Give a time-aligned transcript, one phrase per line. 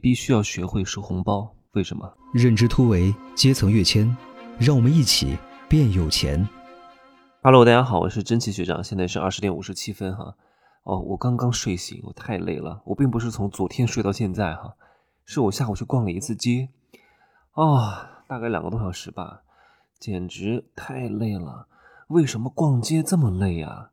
[0.00, 1.54] 必须要学会收红包。
[1.72, 2.10] 为什么？
[2.32, 4.16] 认知突围，阶层跃迁，
[4.58, 5.36] 让我们一起
[5.68, 6.48] 变有钱。
[7.42, 10.34] Hello，大家好，我是真奇学长，现在是二十点五十七分哈。
[10.84, 12.80] 哦，我刚刚睡醒，我太累了。
[12.86, 14.74] 我并不是从昨天睡到现在哈，
[15.26, 16.70] 是我下午去逛了一次街，
[17.52, 19.42] 啊，大概两个多小时吧，
[19.98, 21.66] 简直太累了。
[22.08, 23.90] 为什么逛街这么累啊？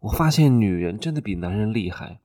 [0.00, 2.20] 我发现女人真的比男人厉害。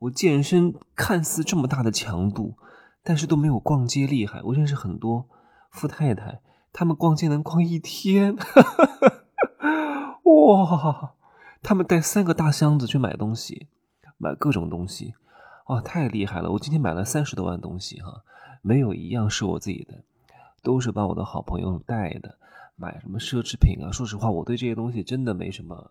[0.00, 2.56] 我健身看似这么大的强度，
[3.02, 4.40] 但是都没有逛街厉害。
[4.42, 5.28] 我认识很多
[5.70, 6.40] 富太太，
[6.72, 8.36] 她们逛街能逛一天，
[10.24, 11.14] 哇！
[11.62, 13.68] 他们带三个大箱子去买东西，
[14.16, 15.14] 买各种东西，
[15.66, 16.50] 哇，太厉害了！
[16.52, 18.22] 我今天买了三十多万东西哈，
[18.62, 20.02] 没有一样是我自己的，
[20.62, 22.38] 都是帮我的好朋友带的。
[22.76, 23.92] 买什么奢侈品啊？
[23.92, 25.90] 说实话，我对这些东西真的没什么，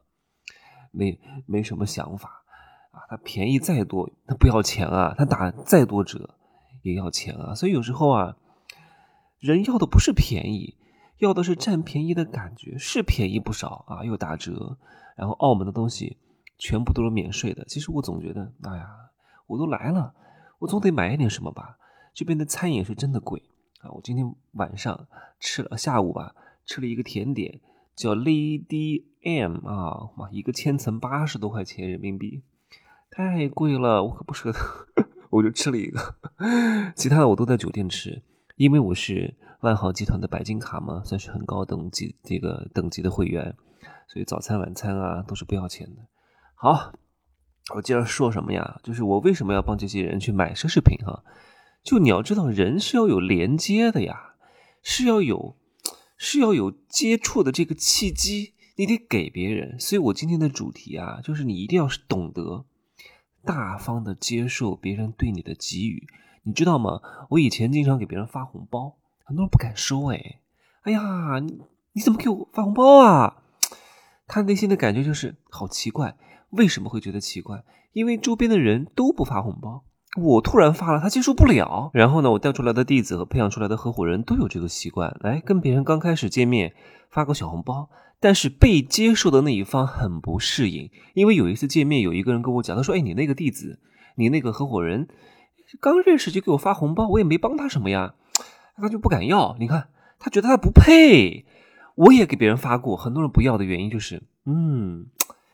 [0.89, 2.43] 没没什么想法
[2.89, 3.05] 啊。
[3.07, 6.35] 它便宜再多，它不要钱啊；它打再多折，
[6.81, 7.55] 也要钱啊。
[7.55, 8.37] 所以有时候啊，
[9.39, 10.75] 人要的不是便宜，
[11.17, 14.77] 要的是占便宜的感觉，是便宜不少啊，又打折。
[15.15, 16.17] 然后澳门的东西
[16.57, 17.65] 全部都是免税的。
[17.65, 18.87] 其实我总觉得，哎呀，
[19.47, 20.13] 我都来了，
[20.59, 21.77] 我总得买一点什么吧。
[22.13, 23.43] 这边的餐饮是真的贵
[23.81, 23.91] 啊！
[23.91, 25.07] 我今天晚上
[25.39, 27.59] 吃了，下午吧吃了一个甜点，
[27.95, 32.41] 叫 Lady M 啊，妈，一个千层八十多块钱人民币，
[33.11, 34.59] 太贵了，我可不舍得，
[35.29, 36.15] 我就吃了一个。
[36.95, 38.21] 其他的我都在酒店吃，
[38.55, 43.55] 因为我是万豪集团的白金卡嘛，算是很高等级这个等级的会员。
[44.07, 46.01] 所以早餐晚餐啊都是不要钱的。
[46.55, 46.93] 好，
[47.75, 48.79] 我接着说什么呀？
[48.83, 51.23] 就是我为什么要帮这些人去买奢侈品哈？
[51.83, 54.33] 就你要知道，人是要有连接的呀，
[54.81, 55.55] 是要有
[56.17, 59.79] 是要有接触的这个契机，你得给别人。
[59.79, 62.65] 所以我今天的主题啊，就是你一定要懂得
[63.45, 66.07] 大方的接受别人对你的给予，
[66.43, 67.01] 你知道吗？
[67.29, 70.39] 我以前经常给别人发红包，很多人不敢收哎。
[70.83, 71.61] 哎呀，你
[71.93, 73.43] 你怎么给我发红包啊？
[74.27, 76.15] 他内心的感觉就是好奇怪，
[76.51, 77.63] 为什么会觉得奇怪？
[77.93, 79.83] 因为周边的人都不发红包，
[80.21, 81.89] 我突然发了，他接受不了。
[81.93, 86.73] 然后呢，我带出来的弟子和培养出来的合伙人都有这个习惯，来跟别人刚开始见面
[87.09, 87.89] 发个小红包，
[88.19, 90.89] 但是被接受的那一方很不适应。
[91.13, 93.79] 因为有一次见面，有一个人跟我讲，他说：“哎，你那个弟子，
[94.15, 95.07] 你那个合伙人，
[95.79, 98.15] 刚认识就给我发红包，我也没帮他什么呀，
[98.77, 99.55] 他就不敢要。
[99.59, 101.45] 你看，他觉得他不配。”
[101.95, 105.07] 我也给别人发过，很多人不要的原因就是，嗯，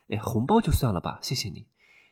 [0.10, 1.66] 哎，红包就算了吧，谢谢你。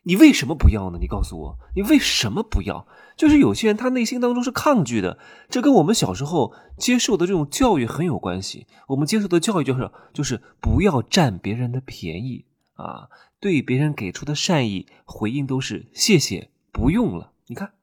[0.03, 0.97] 你为什么不要呢？
[1.01, 2.85] 你告诉我，你为什么不要？
[3.15, 5.17] 就是有些人他内心当中是抗拒的，
[5.49, 8.67] 这跟我们小时候接受的这种教育很有关系。
[8.87, 13.09] 我们接受的教育就是，就是不要占别人的便宜啊，
[13.39, 17.31] 对别人给出的善意回应都是谢谢，不用了。
[17.47, 17.73] 你看，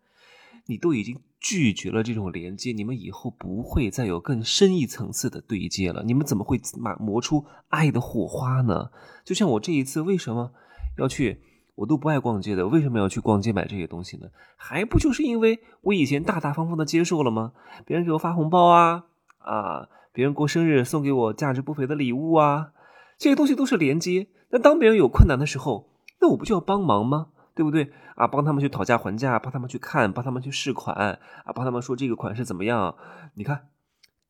[0.67, 1.21] 你都已经。
[1.43, 6.03] 拒绝了这种连接，你们以后不会再有更深一层次的对接了。
[6.05, 8.91] 你们怎么会磨磨出爱的火花呢？
[9.25, 10.53] 就像我这一次为什么
[10.99, 11.41] 要去，
[11.81, 14.29] 我都不爱逛街的，为什么要去逛街买这些东西呢？
[14.55, 17.53] 还不就是因为我以前大大方方的接受了吗？
[17.87, 19.07] 别人给我发红包啊
[19.39, 22.73] 啊，别人过生日送给我价值不菲的礼物啊，
[23.17, 24.29] 这些东西都是连接。
[24.51, 25.89] 那当别人有困难的时候，
[26.21, 27.29] 那我不就要帮忙吗？
[27.55, 28.27] 对不对啊？
[28.27, 32.95] 帮他们去讨价还价，帮他们去看，帮他们去试款啊，帮他们说这个款式怎么样？
[33.35, 33.69] 你看，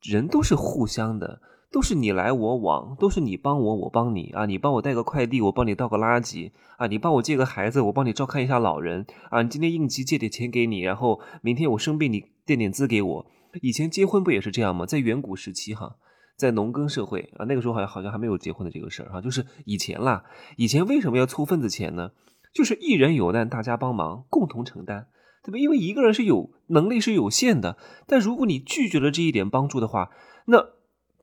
[0.01, 4.45] 人都是互相的，都是你来我往，都是你帮我，我帮你啊。
[4.45, 6.85] 你帮我带个快递，我帮你倒个垃圾啊。
[6.87, 9.41] 你帮我接个孩子，我帮你照看一下老人啊。
[9.41, 13.25] 你今天应急借点钱给你，然后明天我生病你垫点资给我。
[13.61, 14.85] 以前结婚不也是这样吗？
[14.85, 15.95] 在远古时期哈，
[16.37, 20.25] 在农耕社会啊，那个时候好像好像还没有结婚的这个事儿哈，就是以前啦。
[20.57, 22.11] 以前为什么要凑份子钱呢？
[22.53, 25.05] 就是一人有难，大家帮忙，共同承担，
[25.41, 25.57] 对吧？
[25.57, 27.77] 因为一个人是有能力是有限的，
[28.07, 30.09] 但如果你拒绝了这一点帮助的话，
[30.47, 30.65] 那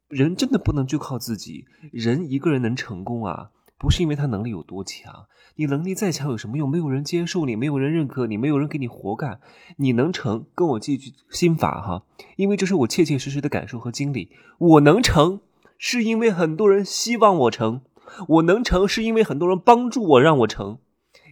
[0.09, 1.67] 人真的不能就靠自己。
[1.93, 5.27] 人一个人能成功啊，不是因为他能力有多强，
[5.57, 6.69] 你能力再强有什么用？
[6.69, 9.41] 没有人接受你，没有人认可你，没有人给你活干，
[9.77, 10.47] 你能成？
[10.55, 12.05] 跟我记句心法哈，
[12.37, 14.31] 因为这是我切切实实的感受和经历。
[14.59, 15.41] 我能成，
[15.77, 17.81] 是因为很多人希望我成；
[18.29, 20.79] 我能成，是因为很多人帮助我让我成。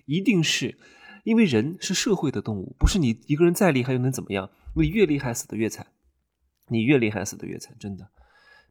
[0.05, 0.79] 一定是，
[1.25, 4.51] 因为人是社会的动物，不是你一个人再厉害又能怎么样？
[4.75, 5.87] 你越厉害死的越惨，
[6.69, 8.11] 你越厉害死的越惨，真的。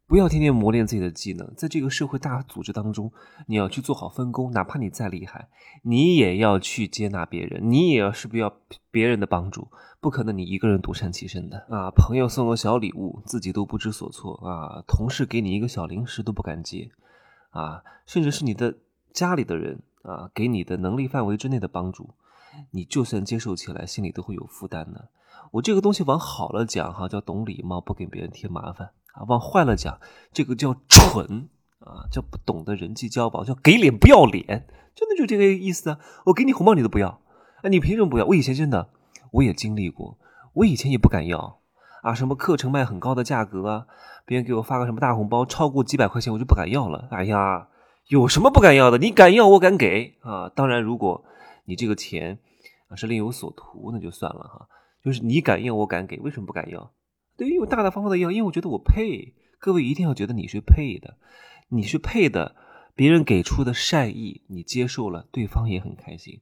[0.08, 3.12] 不要天天磨练自己的技能，在这个社会大组织当中，
[3.46, 4.52] 你要去做好分工。
[4.52, 5.48] 哪怕你再厉害，
[5.82, 8.56] 你也要去接纳别人，你也要是不要
[8.90, 9.68] 别人的帮助，
[10.00, 11.90] 不可能你一个人独善其身的啊！
[11.90, 14.84] 朋友送个小礼物，自己都不知所措啊！
[14.86, 16.90] 同事给你一个小零食都不敢接
[17.50, 17.82] 啊！
[18.06, 18.74] 甚至是你的
[19.12, 19.80] 家里的人。
[20.06, 22.10] 啊，给你的能力范围之内的帮助，
[22.70, 25.08] 你就算接受起来，心里都会有负担的。
[25.50, 29.98] 我这个东西往好了讲哈，叫懂礼貌，不给别人添麻烦啊；往坏了讲，
[30.32, 31.48] 这个叫蠢
[31.80, 35.98] 啊，叫不懂得人际交往，叫给脸不要脸，真的就这个意思啊。
[36.26, 37.20] 我给你红包你都不要，
[37.62, 38.26] 哎，你凭什么不要？
[38.26, 38.90] 我以前真的
[39.32, 40.18] 我也经历过，
[40.52, 41.60] 我以前也不敢要
[42.02, 43.86] 啊，什么课程卖很高的价格啊，
[44.24, 47.08] 别人给我发个什么大红包，超过几百块钱我就不敢要了。
[47.10, 47.68] 哎呀，
[48.08, 48.98] 有什么不敢要的？
[48.98, 50.48] 你敢要，我敢给啊。
[50.48, 51.24] 当然，如果
[51.64, 52.38] 你这个钱
[52.88, 54.68] 啊是另有所图，那就算了哈。
[55.02, 56.90] 就是你敢要，我敢给，为什么不敢要？
[57.36, 59.34] 对于我大大方方的要，因为我觉得我配。
[59.58, 61.16] 各位一定要觉得你是配的，
[61.68, 62.56] 你是配的。
[62.94, 66.40] 别人给出的善意，你接受了，对方也很开心。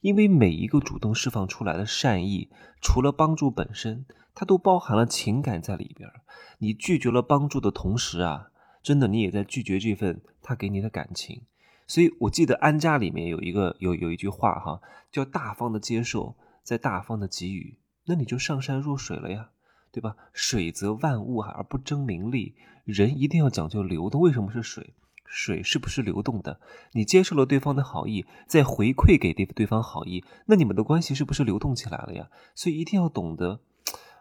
[0.00, 2.48] 因为每一个主动释放出来的善意，
[2.80, 6.10] 除了帮助本身，它都包含了情感在里边。
[6.58, 8.48] 你拒绝了帮助的同时啊，
[8.82, 11.42] 真的你也在拒绝这份他给你的感情。
[11.86, 14.80] 所以我记得安家里面有一个有有一句话哈，
[15.10, 17.76] 叫大方的接受，在大方的给予。
[18.06, 19.50] 那你就上善若水了呀，
[19.92, 20.16] 对吧？
[20.32, 22.54] 水则万物而不争名利，
[22.84, 24.20] 人一定要讲究流动。
[24.20, 24.94] 为什么是水？
[25.26, 26.60] 水是不是流动的？
[26.92, 32.28] 你接受了对方的好意，再回馈给对对方好意，那你们的关系是不是流动起来了呀？
[32.54, 33.60] 所以一定要懂得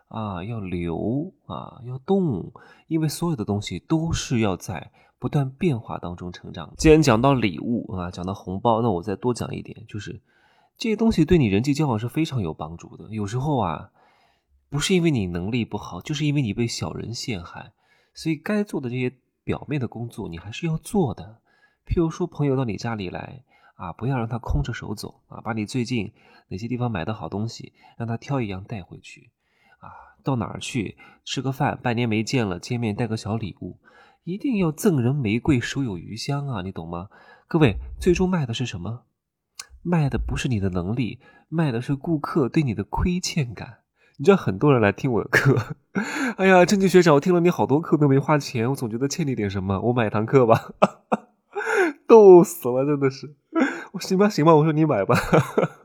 [0.07, 2.51] 啊，要流啊，要动，
[2.87, 6.73] 因为所有的东西都是要在不断变化当中成长。
[6.77, 10.21] 既然讲到礼物啊，讲到红包，那我再多讲一点，就是。
[10.77, 13.07] 这些东西对你人际交往是非常有帮助的。
[13.11, 13.91] 有时候啊，
[14.71, 17.73] 不是因为你能力不好，就是因为你被小人陷害，
[18.13, 19.13] 所以该做的这些
[19.43, 21.41] 表面的工作你还是要做的。
[21.85, 23.43] 譬如说，朋友到你家里来
[23.75, 26.13] 啊，不要让他空着手走啊，把你最近
[26.47, 29.29] 哪些地方买的好东西，让他挑一样带回去
[29.79, 30.15] 啊。
[30.23, 33.77] 到哪儿去吃个饭，半年没见了，见面带个小礼物，
[34.23, 37.09] 一定要赠人玫瑰，手有余香啊，你懂吗？
[37.49, 39.03] 各位，最终卖的是什么？
[39.81, 41.19] 卖的不是你的能力，
[41.49, 43.79] 卖的是顾客对你的亏欠感。
[44.21, 45.57] 你知道很多人来听我的课，
[46.37, 50.73] 哎呀，正经学长，我听了你好多课都没花钱，我总觉得欠你点什么，我买堂课吧，
[52.05, 53.33] 逗死了，真的是。
[53.93, 55.15] 我行吧，行吧，我说你买吧，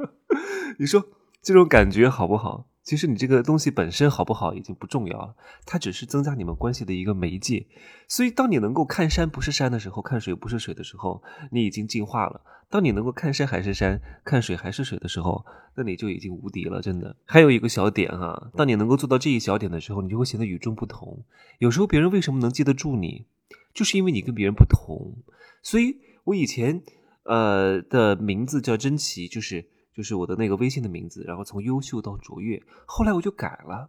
[0.79, 1.03] 你说
[1.41, 2.67] 这种感觉好不好？
[2.87, 5.35] 其实你这个东西本身好不好已经不重要了，
[5.67, 7.67] 它只是增加你们关系的一个媒介。
[8.07, 12.41] 所以，当你能够看山不是山的时候，看水不是水的时候，你已经进化了；
[12.71, 15.45] 当你能够看山还是山，看水还是水的时候，
[15.75, 16.81] 那你就已经无敌了。
[16.81, 21.25] 真的，还有一个小点哈，当你能够做到这一小点的时候，你就会显得与众不同。
[21.59, 23.27] 有时候别人为什么能记得住你，
[23.75, 25.17] 就是因为你跟别人不同。
[25.61, 26.81] 所以我以前
[27.25, 29.71] 呃的名字叫珍奇，就是。
[29.97, 33.89] 就是我的那个微信的名字，然后从优秀到卓越，后来我就改了，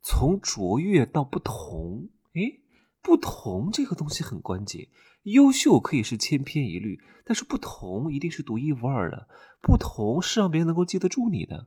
[0.00, 2.08] 从卓越到不同。
[2.34, 2.60] 诶，
[3.02, 4.86] 不同这个东西很关键。
[5.24, 9.26] 优秀可以是千篇一律，但是不同一定是独一无二的。
[9.60, 11.66] 不同是让别人能够记得住你的。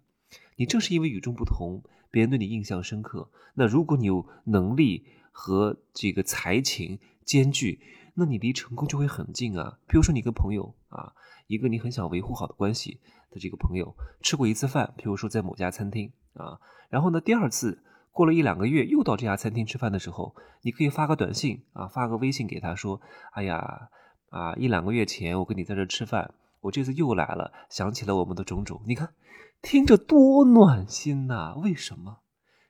[0.56, 3.30] 你正是因为与众不同，别人对你印象深刻。
[3.56, 7.82] 那如果你有能力和这个才情兼具，
[8.16, 9.78] 那你离成功就会很近啊。
[9.88, 11.14] 比如说你跟朋友啊，
[11.48, 13.00] 一个你很想维护好的关系。
[13.32, 16.58] 的这个朋友吃过一次饭，比如说在某家餐厅啊，
[16.90, 23.02] 然后呢，第二次过了一两个月又到这家餐厅吃饭的时候，你可以发个短信啊，发个微信给他说
[23.36, 23.90] ：“哎呀，
[24.30, 29.14] 啊，一两个月前我跟你在这吃饭，我这次又来了，想起了我们的种种。”你看，
[29.62, 31.56] 听着多暖心呐！
[31.62, 32.20] 为什么？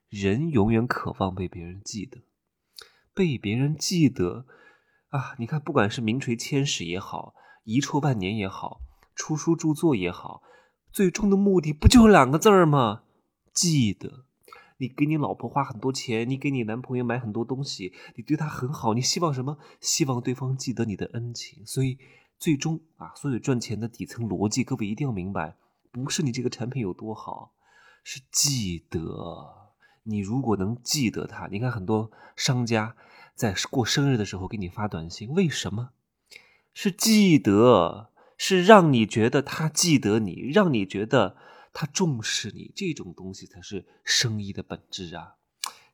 [0.10, 2.22] 人永远渴望被别人记得，
[3.14, 4.48] 被别人记得
[5.16, 5.34] 啊！
[5.40, 8.82] 你看，不管是名垂千史也好，遗臭万年也好，
[9.16, 10.44] 出书著作也好。
[10.92, 13.04] 最终的目的不就两个字儿吗？
[13.54, 14.26] 记得，
[14.78, 19.58] 你给你老婆花很多钱，你给你男朋友买很多东西，你对他很好，你希望什么？
[19.80, 21.66] 希望对方记得你的恩情。
[21.66, 21.98] 所以，
[22.38, 25.56] 最终啊，所有赚钱的底层逻辑，各位一定要明白，
[25.92, 27.54] 不是你这个产品有多好，
[28.04, 29.00] 是记得。
[30.04, 32.96] 你如果能记得他，你看很多商家
[33.36, 35.92] 在过生日的时候给你发短信，为什么？
[36.74, 38.10] 是记得。
[38.38, 41.38] 是让你觉得他记得你，让你觉得
[41.72, 45.36] 他重视你，这种东西才是生意的本质啊！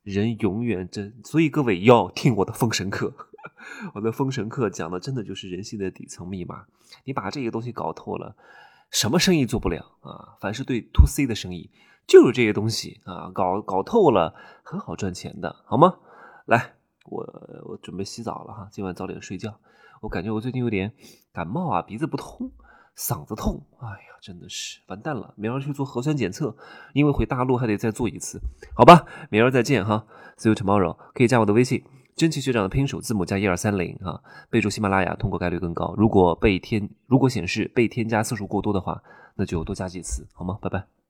[0.02, 3.14] 人永远真，所以各位要听我的封神课。
[3.94, 6.66] 我的封神课讲的真的就是人性的底层密码。
[7.04, 8.34] 你把这些东西搞透了，
[8.90, 10.34] 什么生意做不了啊？
[10.40, 11.70] 凡是对 to C 的生意，
[12.08, 14.34] 就是这些东西啊，搞搞透了，
[14.64, 15.98] 很好赚钱的，好吗？
[16.46, 16.74] 来，
[17.06, 17.22] 我
[17.64, 19.54] 我准备洗澡了哈，今晚早点睡觉。
[20.00, 20.92] 我感觉我最近有点
[21.32, 22.50] 感冒啊，鼻子不通，
[22.96, 25.32] 嗓子痛，哎呀，真的是完蛋了！
[25.36, 26.56] 明儿去做核酸检测，
[26.92, 28.40] 因为回大陆还得再做一次，
[28.74, 29.06] 好吧？
[29.30, 30.06] 明儿再见哈
[30.36, 30.96] ，See you tomorrow。
[31.14, 31.84] 可以加我的微信
[32.16, 35.94] 真奇学长的拼手字母加一二三零啊，备注喜马拉雅通过概率更高。
[35.96, 39.02] 如果被添，如果显示被添加次数过多的话，
[39.36, 40.58] 那就多加几次，好吗？
[40.60, 41.01] 拜拜。